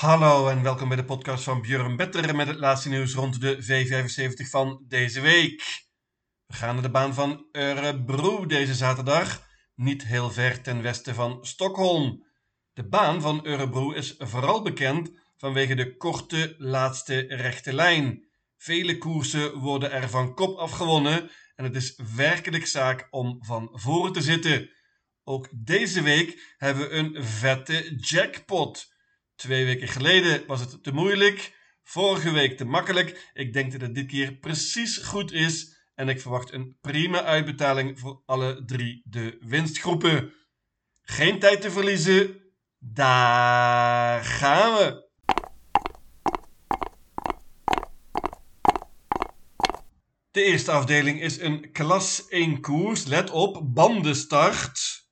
[0.00, 3.56] Hallo en welkom bij de podcast van Björn Better met het laatste nieuws rond de
[3.62, 5.84] V75 van deze week.
[6.46, 9.42] We gaan naar de baan van Örebro deze zaterdag,
[9.74, 12.26] niet heel ver ten westen van Stockholm.
[12.72, 18.28] De baan van Örebro is vooral bekend vanwege de korte laatste rechte lijn.
[18.56, 23.68] Vele koersen worden er van kop af gewonnen en het is werkelijk zaak om van
[23.72, 24.70] voren te zitten.
[25.24, 28.94] Ook deze week hebben we een vette jackpot.
[29.36, 33.30] Twee weken geleden was het te moeilijk, vorige week te makkelijk.
[33.34, 37.98] Ik denk dat het dit keer precies goed is en ik verwacht een prima uitbetaling
[37.98, 40.32] voor alle drie de winstgroepen.
[41.02, 42.40] Geen tijd te verliezen,
[42.78, 45.04] daar gaan we!
[50.30, 53.04] De eerste afdeling is een klas 1 koers.
[53.04, 55.08] Let op, bandenstart.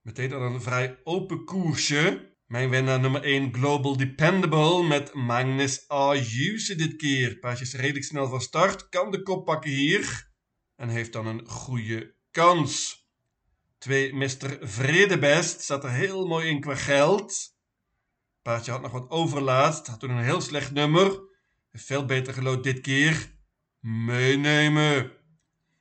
[0.00, 2.31] Meteen dan een vrij open koersje.
[2.52, 7.38] Mijn winnaar nummer 1 Global Dependable met Magnus Ayuse dit keer.
[7.38, 10.30] Paasje is redelijk snel van start, kan de kop pakken hier
[10.76, 13.06] en heeft dan een goede kans.
[13.78, 14.58] 2 Mr.
[14.60, 17.56] Vredebest staat er heel mooi in qua geld.
[18.42, 21.20] Paardje had nog wat overlaatst, had toen een heel slecht nummer.
[21.72, 23.34] Veel beter gelood dit keer.
[23.80, 25.12] Meenemen.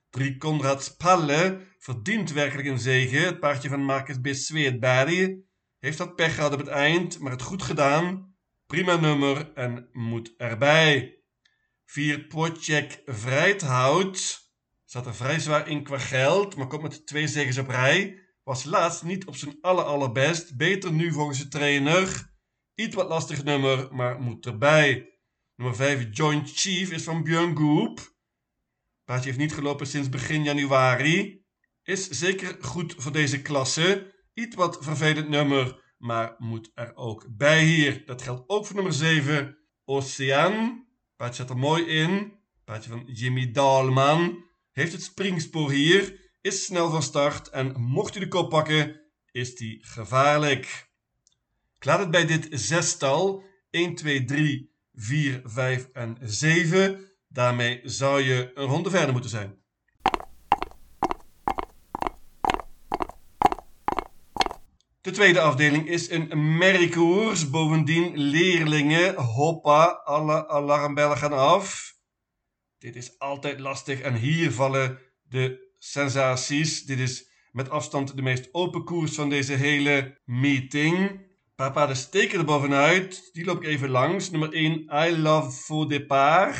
[0.09, 3.25] 3 Konrads Palle verdient werkelijk een zegen.
[3.25, 4.27] Het paardje van Marcus B.
[5.81, 8.35] Heeft dat pech gehad op het eind, maar het goed gedaan.
[8.65, 11.23] Prima nummer en moet erbij.
[11.85, 14.49] 4 Project Vrijthout.
[14.85, 18.19] Zat er vrij zwaar in qua geld, maar komt met twee zegens op rij.
[18.43, 20.57] Was laatst niet op zijn aller allerbest.
[20.57, 22.33] Beter nu volgens de trainer.
[22.75, 25.19] Iets wat lastig nummer, maar moet erbij.
[25.55, 28.15] Nummer 5 Joint Chief is van Björn Goop.
[29.03, 31.45] Paardje heeft niet gelopen sinds begin januari.
[31.83, 34.19] Is zeker goed voor deze klasse.
[34.33, 38.05] Iets wat vervelend nummer, maar moet er ook bij hier.
[38.05, 40.87] Dat geldt ook voor nummer 7, Oceaan.
[41.15, 42.33] Paardje zat er mooi in.
[42.65, 44.45] Paardje van Jimmy Dalman.
[44.71, 46.29] Heeft het springspoor hier.
[46.41, 47.49] Is snel van start.
[47.49, 49.01] En mocht hij de kop pakken,
[49.31, 50.89] is hij gevaarlijk.
[51.77, 53.43] Ik laat het bij dit zestal.
[53.69, 57.11] 1, 2, 3, 4, 5 en 7.
[57.27, 59.60] Daarmee zou je een ronde verder moeten zijn.
[65.01, 67.49] De tweede afdeling is een merriekoers.
[67.49, 69.15] Bovendien leerlingen.
[69.15, 71.93] Hoppa, alle alarmbellen gaan af.
[72.77, 76.83] Dit is altijd lastig en hier vallen de sensaties.
[76.83, 81.25] Dit is met afstand de meest open koers van deze hele meeting.
[81.55, 83.29] Papa de steker er bovenuit.
[83.33, 84.29] Die loop ik even langs.
[84.29, 86.57] Nummer 1, I Love Faux Départ.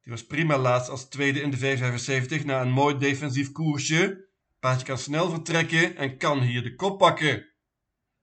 [0.00, 4.28] Die was prima laatst als tweede in de 575 na een mooi defensief koersje.
[4.58, 7.49] Paardje kan snel vertrekken en kan hier de kop pakken.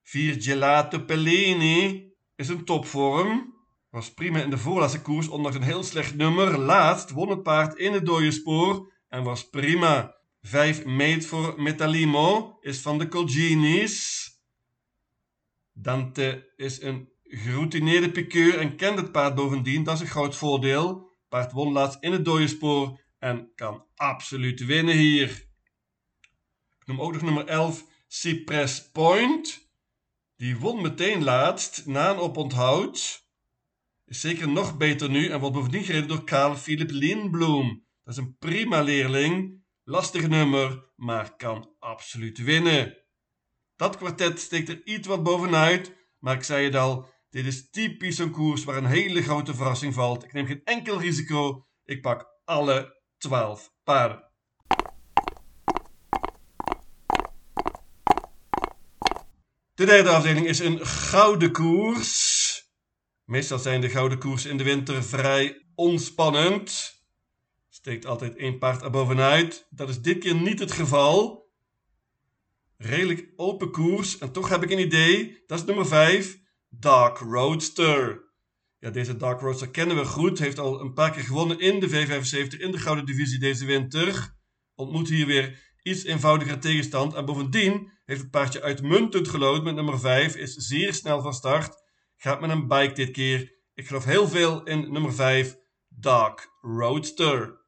[0.07, 3.55] 4 Gelato Pellini is een topvorm.
[3.89, 6.57] Was prima in de voorlaatste koers, ondanks een heel slecht nummer.
[6.57, 10.15] Laatst won het paard in het dode spoor en was prima.
[10.41, 14.25] 5 Made for Metalimo is van de Colginis.
[15.73, 19.83] Dante is een geroutineerde piqueur en kent het paard bovendien.
[19.83, 21.17] Dat is een groot voordeel.
[21.29, 25.29] Paard won laatst in het dode spoor en kan absoluut winnen hier.
[26.79, 29.66] Ik noem ook nog nummer 11 Cypress Point.
[30.37, 33.25] Die won meteen laatst na een oponthoud.
[34.05, 37.85] Is zeker nog beter nu en wordt bovendien gereden door Karl Philip Lindblom.
[38.03, 39.65] Dat is een prima leerling.
[39.83, 42.97] Lastig nummer, maar kan absoluut winnen.
[43.75, 48.17] Dat kwartet steekt er iets wat bovenuit, maar ik zei het al, dit is typisch
[48.17, 50.23] een koers waar een hele grote verrassing valt.
[50.23, 51.67] Ik neem geen enkel risico.
[51.83, 54.26] Ik pak alle 12 paarden.
[59.77, 62.63] De derde afdeling is een gouden koers.
[63.25, 66.93] Meestal zijn de gouden koersen in de winter vrij onspannend.
[67.69, 69.67] Steekt altijd één paard er bovenuit.
[69.69, 71.49] Dat is dit keer niet het geval.
[72.77, 74.17] Redelijk open koers.
[74.17, 75.43] En toch heb ik een idee.
[75.45, 76.37] Dat is nummer 5.
[76.69, 78.31] Dark Roadster.
[78.79, 80.39] Ja, deze Dark Roadster kennen we goed.
[80.39, 84.35] Heeft al een paar keer gewonnen in de V75 in de Gouden Divisie deze winter.
[84.75, 87.13] Ontmoet hier weer iets eenvoudiger tegenstand.
[87.13, 90.35] En bovendien heeft het paardje uitmuntend gelood met nummer 5.
[90.35, 91.83] Is zeer snel van start.
[92.15, 93.55] Gaat met een bike dit keer.
[93.73, 95.55] Ik geloof heel veel in nummer 5.
[95.87, 97.61] Dark Roadster.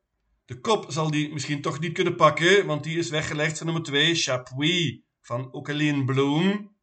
[0.46, 2.66] De kop zal die misschien toch niet kunnen pakken.
[2.66, 4.16] Want die is weggelegd van nummer 2.
[4.16, 6.76] Chapuis van Ocaline Bloom.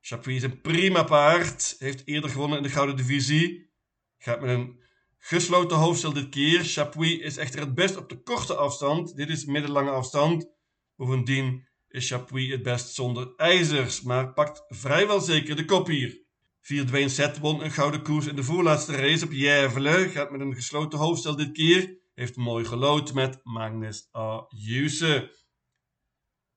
[0.00, 1.76] Chapuis is een prima paard.
[1.78, 3.70] Heeft eerder gewonnen in de Gouden Divisie.
[4.18, 4.80] Gaat met een
[5.18, 6.64] gesloten hoofdstel dit keer.
[6.64, 9.16] Chapuis is echter het best op de korte afstand.
[9.16, 10.48] Dit is middellange afstand.
[10.96, 16.26] Bovendien is Chapuis het best zonder ijzers, maar pakt vrijwel zeker de kop hier.
[16.60, 20.10] 4 Dwayne Set won een gouden koers in de voorlaatste race op Jervelen.
[20.10, 21.98] Gaat met een gesloten hoofdstel dit keer.
[22.14, 24.46] Heeft mooi gelood met Magnus A.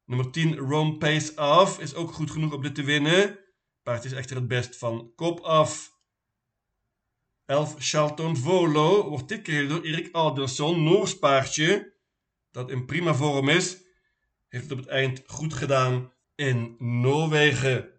[0.06, 3.40] Nummer 10 Rome Pace Off is ook goed genoeg om dit te winnen.
[3.84, 6.00] Paard is echter het best van kop af.
[7.46, 11.98] 11 Charlton Volo wordt dit keer door Erik Alderson, Noors paardje,
[12.52, 13.78] dat in prima vorm is.
[14.52, 17.90] Heeft het op het eind goed gedaan in Noorwegen.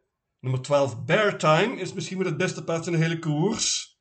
[0.40, 3.96] Nummer 12 Bear Time is misschien wel het beste paard in de hele koers.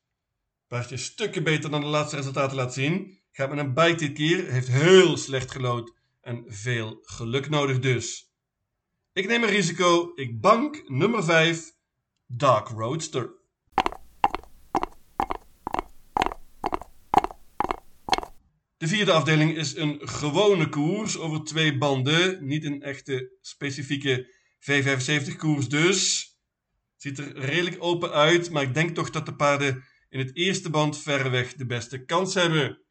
[0.66, 3.20] Paardje stukken beter dan de laatste resultaten laat zien.
[3.30, 8.32] Gaat met een bite dit keer, heeft heel slecht gelood en veel geluk nodig dus.
[9.12, 11.72] Ik neem een risico, ik bank nummer 5
[12.26, 13.32] Dark Roadster.
[18.82, 22.46] De vierde afdeling is een gewone koers over twee banden.
[22.46, 26.30] Niet een echte specifieke V75 koers dus.
[26.96, 30.70] Ziet er redelijk open uit, maar ik denk toch dat de paarden in het eerste
[30.70, 32.82] band verreweg de beste kans hebben.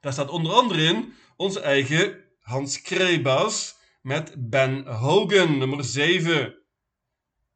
[0.00, 6.54] Daar staat onder andere in onze eigen Hans Krebas met Ben Hogan, nummer 7.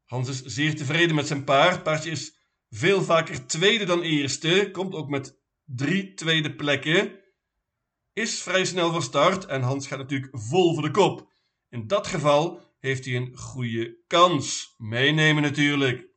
[0.05, 1.83] Hans is zeer tevreden met zijn paard.
[1.83, 2.37] Paardje is
[2.71, 4.69] veel vaker tweede dan eerste.
[4.73, 7.21] Komt ook met drie tweede plekken.
[8.13, 11.33] Is vrij snel van start en Hans gaat natuurlijk vol voor de kop.
[11.69, 14.75] In dat geval heeft hij een goede kans.
[14.77, 16.09] Meenemen natuurlijk.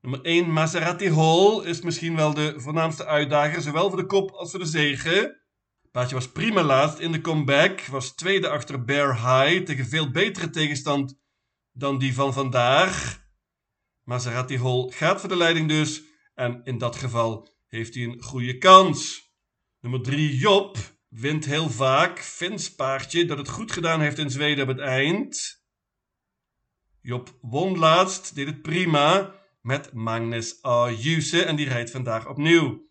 [0.00, 4.50] Nummer 1 Maserati Hall is misschien wel de voornaamste uitdager, zowel voor de kop als
[4.50, 5.40] voor de zegen.
[5.90, 10.50] Paardje was prima laatst in de comeback, was tweede achter Bear High tegen veel betere
[10.50, 11.18] tegenstand
[11.72, 13.24] dan die van vandaag.
[14.02, 16.02] Maserati Hall gaat voor de leiding dus
[16.34, 19.30] en in dat geval heeft hij een goede kans.
[19.80, 20.78] Nummer 3 Job
[21.08, 22.18] wint heel vaak.
[22.18, 25.64] Fins paardje dat het goed gedaan heeft in Zweden op het eind.
[27.00, 32.84] Job won laatst, deed het prima met Magnus Ayuse en die rijdt vandaag opnieuw.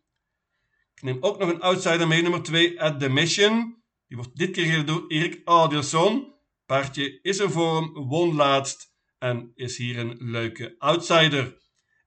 [0.96, 3.84] Ik neem ook nog een outsider mee, nummer 2, At The Mission.
[4.08, 6.34] Die wordt dit keer gereden door Erik Adilson.
[6.66, 11.58] Paardje is in vorm, won laatst en is hier een leuke outsider.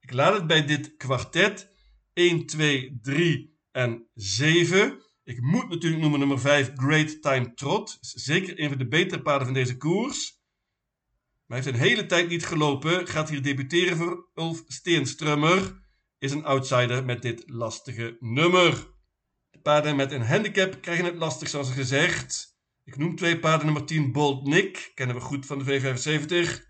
[0.00, 1.76] Ik laat het bij dit kwartet
[2.18, 5.02] 1, 2, 3 en 7.
[5.24, 7.98] Ik moet natuurlijk noemen nummer 5, Great Time Trot.
[8.00, 10.40] Zeker een van de betere paarden van deze koers.
[11.46, 13.06] Maar heeft een hele tijd niet gelopen.
[13.06, 15.80] Gaat hier debuteren voor Ulf Steenstrummer.
[16.18, 18.94] Is een outsider met dit lastige nummer.
[19.50, 22.58] De paarden met een handicap krijgen het lastig zoals gezegd.
[22.84, 23.66] Ik noem twee paarden.
[23.66, 24.92] Nummer 10 Bold Nick.
[24.94, 26.62] Kennen we goed van de V75.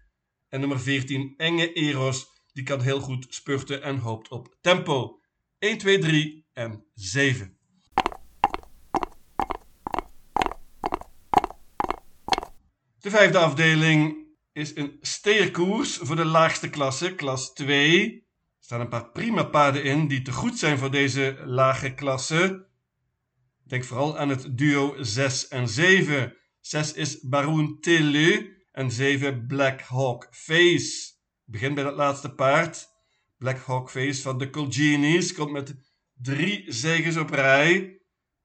[0.49, 2.27] En nummer 14 Enge Eros.
[2.53, 5.18] Die kan heel goed spurten en hoopt op tempo.
[5.59, 7.57] 1, 2, 3 en 7.
[12.99, 18.13] De vijfde afdeling is een steerkoers voor de laagste klasse, klas 2.
[18.13, 18.23] Er
[18.59, 22.67] staan een paar prima paarden in die te goed zijn voor deze lage klasse.
[23.65, 26.37] Denk vooral aan het duo 6 en 7.
[26.61, 31.13] 6 is Baroon Tilly en 7 Black Hawk Face.
[31.47, 32.97] Ik begin bij dat laatste paard.
[33.39, 35.75] Black Hawk Face van de Colgenies komt met
[36.15, 38.01] drie zegens op rij.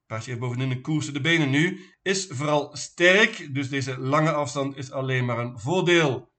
[0.06, 1.86] Paardje heeft bovendien een koers de benen nu.
[2.01, 6.31] Is vooral sterk, dus deze lange afstand is alleen maar een voordeel.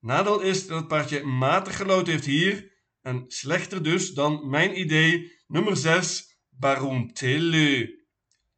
[0.00, 2.74] Nadeel is dat het paardje matig gelood heeft hier.
[3.02, 8.04] En slechter dus dan mijn idee nummer 6, Baron Tilly.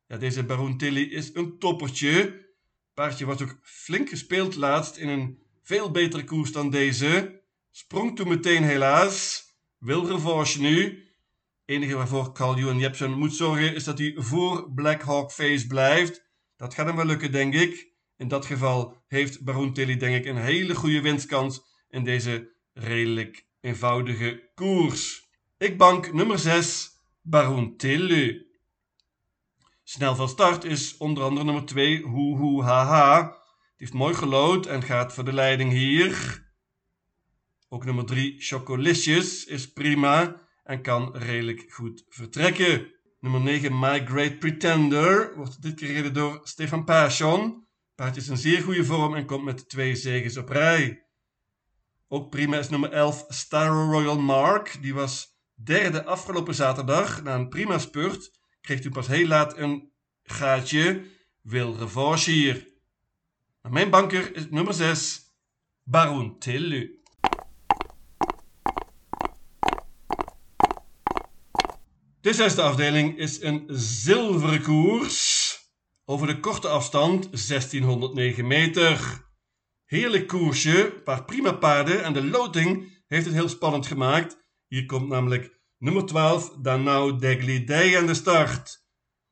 [0.07, 2.47] Ja, deze Baron Tilly is een toppertje.
[2.95, 7.38] Paardje wordt ook flink gespeeld laatst in een veel betere koers dan deze.
[7.79, 9.45] Sprong toen meteen helaas.
[9.79, 11.07] Wil revanche nu
[11.65, 16.25] enige waarvoor Carl Johan Jepsen moet zorgen is dat hij voor Black Hawk Face blijft.
[16.57, 17.93] Dat gaat hem wel lukken, denk ik.
[18.17, 23.47] In dat geval heeft Baron Tilly, denk ik, een hele goede winstkans in deze redelijk
[23.61, 25.29] eenvoudige koers.
[25.59, 26.91] Ik bank nummer 6,
[27.23, 28.47] Baron Tilly.
[29.85, 33.23] Snel van start is onder andere nummer 2, Hoe Hoe Haha.
[33.23, 33.37] Die
[33.77, 36.47] heeft mooi gelood en gaat voor de leiding hier.
[37.69, 42.93] Ook nummer 3, Chocolicious, is prima en kan redelijk goed vertrekken.
[43.21, 47.67] Nummer 9, My Great Pretender, wordt dit keer gereden door Stefan Passion.
[47.95, 51.07] Paard is in zeer goede vorm en komt met twee zegens op rij.
[52.09, 54.79] Ook prima is nummer 11, Star Royal Mark.
[54.81, 57.23] Die was derde afgelopen zaterdag.
[57.23, 61.05] Na een prima spurt kreeg u pas heel laat een gaatje.
[61.43, 62.69] Wil revanche hier.
[63.63, 65.21] Mijn banker is nummer 6,
[65.83, 66.98] Baron Tilly.
[72.21, 75.57] De zesde afdeling is een zilveren koers
[76.05, 79.27] over de korte afstand 1609 meter.
[79.85, 84.37] Heerlijk koersje, paar prima paarden en de loting heeft het heel spannend gemaakt.
[84.67, 88.87] Hier komt namelijk nummer 12, Danau Degli aan de start.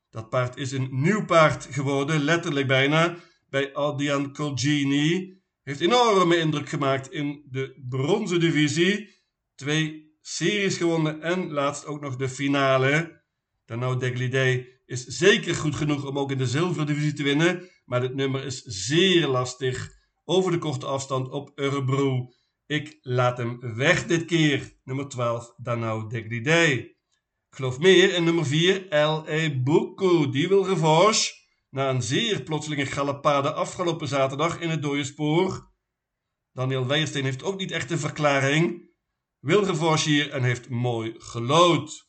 [0.09, 3.15] Dat paard is een nieuw paard geworden, letterlijk bijna,
[3.49, 5.41] bij Adrian Colgini.
[5.63, 9.15] Heeft enorme indruk gemaakt in de bronzen divisie.
[9.55, 13.23] Twee series gewonnen en laatst ook nog de finale.
[13.65, 18.01] Danau Degli is zeker goed genoeg om ook in de zilveren divisie te winnen, maar
[18.01, 19.91] dit nummer is zeer lastig
[20.23, 22.31] over de korte afstand op Örebro.
[22.65, 24.79] Ik laat hem weg dit keer.
[24.83, 26.73] Nummer 12, Danau Deglidei.
[27.49, 29.61] Ik geloof meer in nummer 4, L.A.
[29.63, 30.29] Buku.
[30.29, 31.33] Die wil revanche.
[31.69, 35.71] Na een zeer plotselinge galopade afgelopen zaterdag in het dode spoor.
[36.53, 38.87] Daniel Weijersteen heeft ook niet echt een verklaring.
[39.47, 42.07] Wil revanche hier en heeft mooi gelood.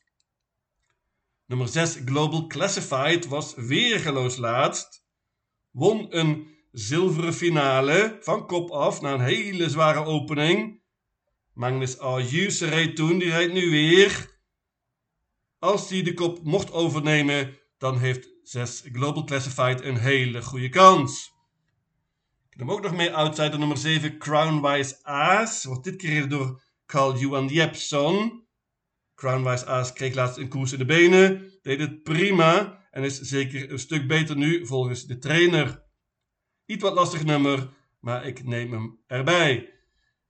[1.47, 5.05] Nummer 6, Global Classified, was weergeloos laatst.
[5.71, 10.83] Won een zilveren finale van kop af na een hele zware opening.
[11.53, 14.41] Magnus Ayuse reed toen, die rijdt nu weer.
[15.59, 21.33] Als hij de kop mocht overnemen, dan heeft 6 Global Classified een hele goede kans.
[22.51, 25.65] Ik neem ook nog mee outsider nummer 7, Crownwise Aas.
[25.65, 28.47] Wordt dit keer door Carl Johan Jepson.
[29.15, 33.71] Crownwise Aas kreeg laatst een koers in de benen, deed het prima en is zeker
[33.71, 35.85] een stuk beter nu volgens de trainer.
[36.67, 37.69] Iets wat lastig nummer,
[38.01, 39.55] maar ik neem hem erbij.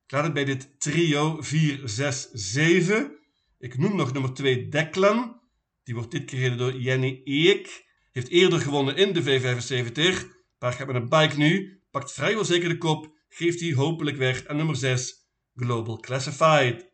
[0.04, 3.18] Ik laat het bij dit trio 4, 6, 7.
[3.58, 5.40] Ik noem nog nummer 2 Declan.
[5.82, 7.86] Die wordt dit keer gereden door Jenny Eek.
[8.12, 10.26] Heeft eerder gewonnen in de V75.
[10.58, 11.82] Paar gaat met een bike nu.
[11.90, 13.12] Pakt vrijwel zeker de kop.
[13.28, 14.42] Geeft hij hopelijk weg.
[14.42, 15.27] En nummer 6
[15.58, 16.90] Global Classified.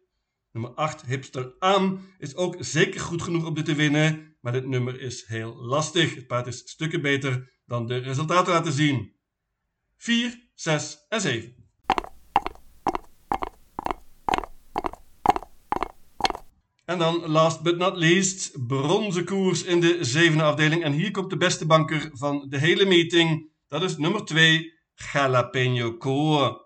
[0.53, 4.37] Nummer 8 Hipster Aan is ook zeker goed genoeg om dit te winnen.
[4.41, 6.15] Maar dit nummer is heel lastig.
[6.15, 9.13] Het paard is stukken beter dan de resultaten laten zien.
[9.97, 11.55] 4, 6 en 7.
[16.85, 20.85] En dan, last but not least, bronzen koers in de zevende afdeling.
[20.85, 23.51] En hier komt de beste banker van de hele meeting.
[23.69, 26.64] Dat is nummer 2, Jalapeno Co.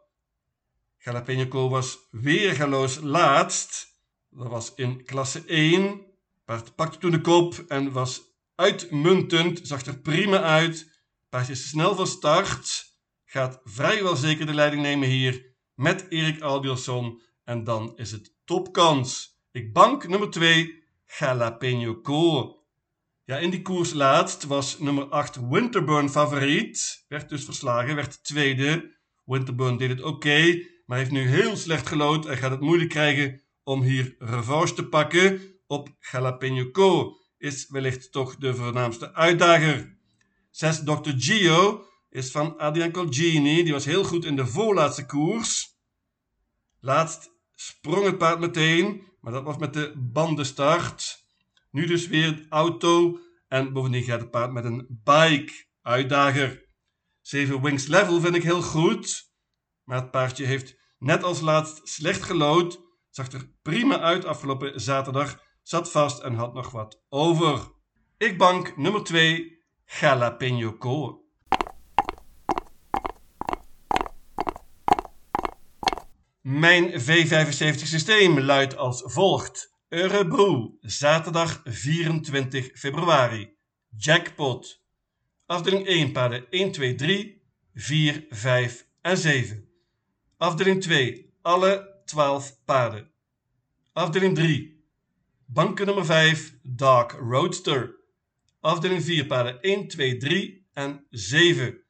[0.99, 3.87] Jalapeno Co was weergaloos laatst.
[4.31, 6.07] Dat was in klasse 1.
[6.45, 8.23] Paard pakte toen de kop en was
[8.55, 9.61] uitmuntend.
[9.63, 11.01] Zag er prima uit.
[11.29, 12.89] Paard is snel van start
[13.31, 17.23] gaat vrijwel zeker de leiding nemen hier met Erik Albielson.
[17.45, 19.39] En dan is het topkans.
[19.51, 20.85] Ik bank nummer 2,
[21.19, 22.53] Jalapeno Co.
[23.25, 27.05] Ja, in die koers laatst was nummer 8 Winterburn favoriet.
[27.09, 28.97] Werd dus verslagen, werd tweede.
[29.25, 33.43] Winterburn deed het oké, maar heeft nu heel slecht gelood en gaat het moeilijk krijgen
[33.63, 37.17] om hier revanche te pakken op Jalapeno Co.
[37.39, 39.97] Is wellicht toch de voornaamste uitdager.
[40.51, 41.11] 6 Dr.
[41.17, 43.63] Gio is van Adrian Colgini.
[43.63, 45.79] Die was heel goed in de voorlaatste koers.
[46.81, 51.25] Laatst sprong het paard meteen, maar dat was met de bandenstart.
[51.71, 53.19] Nu dus weer auto
[53.49, 55.67] en bovendien gaat het paard met een bike.
[55.83, 56.67] Uitdager.
[57.21, 59.33] 7 Wings Level vind ik heel goed.
[59.85, 62.81] Maar het paardje heeft net als laatst slecht gelood.
[63.11, 65.43] Zag er prima uit afgelopen zaterdag.
[65.63, 67.61] Zat vast en had nog wat over.
[68.17, 71.23] Ik bank nummer 2 Jalapeno Co.
[76.41, 79.77] Mijn V75 systeem luidt als volgt.
[79.89, 83.57] Örebro, zaterdag 24 februari.
[83.97, 84.83] Jackpot.
[85.47, 87.43] Afdeling 1 paarden 1, 2, 3,
[87.75, 89.68] 4, 5 en 7.
[90.41, 93.11] Afdeling 2 alle 12 paarden.
[93.93, 94.85] Afdeling 3
[95.47, 97.95] banken nummer 5 Dark Roadster.
[98.61, 101.85] Afdeling 4 paarden 1, 2, 3 en 7.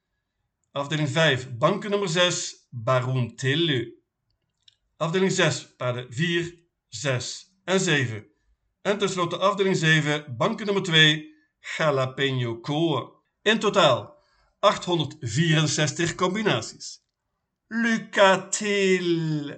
[0.73, 3.93] Afdeling 5 banken nummer 6 Baron Tillu.
[4.97, 6.53] Afdeling 6, paarden 4,
[6.89, 8.27] 6 en 7.
[8.83, 13.13] En tenslotte afdeling 7, banken nummer 2, Jalapeno Co.
[13.43, 14.17] In totaal
[14.61, 17.08] 864 combinaties.
[17.71, 19.55] Lycka till!